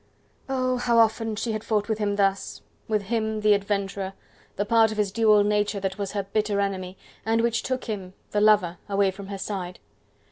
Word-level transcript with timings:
Oh! 0.49 0.77
how 0.77 0.97
often 0.97 1.35
she 1.35 1.51
had 1.51 1.63
fought 1.63 1.87
with 1.87 1.99
him 1.99 2.15
thus: 2.15 2.63
with 2.87 3.03
him, 3.03 3.41
the 3.41 3.53
adventurer, 3.53 4.13
the 4.55 4.65
part 4.65 4.91
of 4.91 4.97
his 4.97 5.11
dual 5.11 5.43
nature 5.43 5.79
that 5.79 5.99
was 5.99 6.13
her 6.13 6.23
bitter 6.23 6.59
enemy, 6.59 6.97
and 7.23 7.41
which 7.41 7.61
took 7.61 7.85
him, 7.85 8.15
the 8.31 8.41
lover, 8.41 8.79
away 8.89 9.11
from 9.11 9.27
her 9.27 9.37
side. 9.37 9.77